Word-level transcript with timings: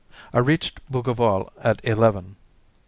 I 0.33 0.39
reached 0.39 0.79
Bougival 0.91 1.53
at 1.63 1.79
eleven. 1.85 2.35